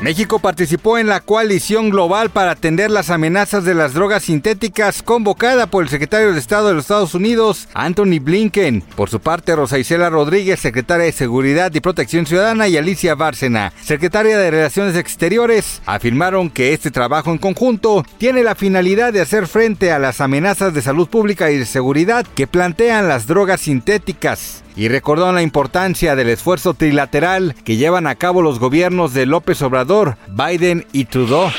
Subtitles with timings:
[0.00, 5.66] México participó en la coalición global para atender las amenazas de las drogas sintéticas convocada
[5.66, 8.82] por el secretario de Estado de los Estados Unidos, Anthony Blinken.
[8.94, 13.72] Por su parte, Rosa Isela Rodríguez, secretaria de Seguridad y Protección Ciudadana, y Alicia Bárcena,
[13.82, 19.48] secretaria de Relaciones Exteriores, afirmaron que este trabajo en conjunto tiene la finalidad de hacer
[19.48, 24.62] frente a las amenazas de salud pública y de seguridad que plantean las drogas sintéticas
[24.78, 29.60] y recordó la importancia del esfuerzo trilateral que llevan a cabo los gobiernos de López
[29.60, 29.87] Obrador,
[30.28, 31.50] Biden y Trudeau.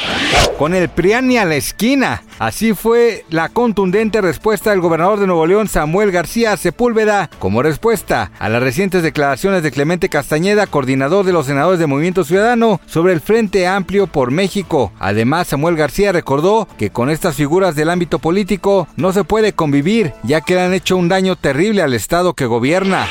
[0.58, 2.22] Con el PRIAN a la esquina.
[2.40, 8.32] Así fue la contundente respuesta del gobernador de Nuevo León, Samuel García Sepúlveda, como respuesta
[8.40, 13.12] a las recientes declaraciones de Clemente Castañeda, coordinador de los senadores de Movimiento Ciudadano, sobre
[13.12, 14.94] el Frente Amplio por México.
[15.00, 20.14] Además, Samuel García recordó que con estas figuras del ámbito político no se puede convivir,
[20.24, 23.06] ya que le han hecho un daño terrible al Estado que gobierna.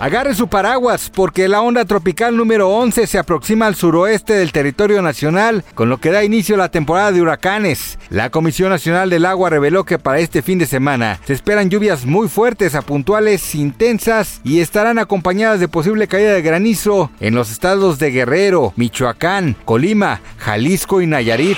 [0.00, 5.00] Agarre su paraguas porque la onda tropical número 11 se aproxima al suroeste del territorio
[5.02, 7.98] nacional, con lo que da inicio la temporada de huracanes.
[8.10, 12.04] La Comisión Nacional del Agua reveló que para este fin de semana se esperan lluvias
[12.04, 17.50] muy fuertes a puntuales intensas y estarán acompañadas de posible caída de granizo en los
[17.50, 21.56] estados de Guerrero, Michoacán, Colima, Jalisco y Nayarit.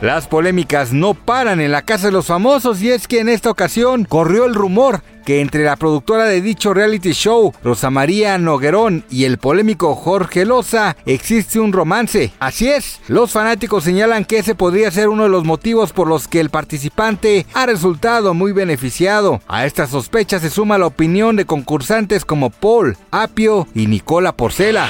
[0.00, 3.50] Las polémicas no paran en la casa de los famosos y es que en esta
[3.50, 9.04] ocasión corrió el rumor que entre la productora de dicho reality show, Rosa María Noguerón,
[9.10, 12.32] y el polémico Jorge Loza, existe un romance.
[12.38, 16.28] Así es, los fanáticos señalan que ese podría ser uno de los motivos por los
[16.28, 19.42] que el participante ha resultado muy beneficiado.
[19.48, 24.88] A esta sospecha se suma la opinión de concursantes como Paul, Apio y Nicola Porcela.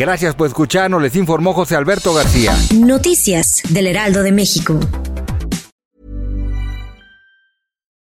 [0.00, 2.56] Gracias por escucharnos, les informó José Alberto García.
[2.74, 4.80] Noticias del Heraldo de México.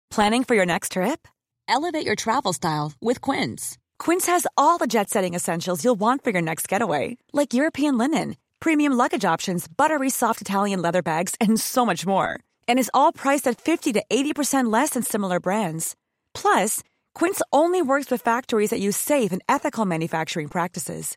[0.08, 1.26] Planning for your next trip?
[1.66, 3.78] Elevate your travel style with Quince.
[3.98, 7.98] Quince has all the jet setting essentials you'll want for your next getaway, like European
[7.98, 12.38] linen, premium luggage options, buttery soft Italian leather bags, and so much more.
[12.68, 15.96] And is all priced at 50 to 80% less than similar brands.
[16.32, 16.80] Plus,
[17.16, 21.16] Quince only works with factories that use safe and ethical manufacturing practices.